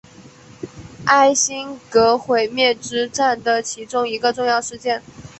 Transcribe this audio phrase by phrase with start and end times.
[1.05, 5.03] 艾辛格毁灭之战的其中一个重要事件。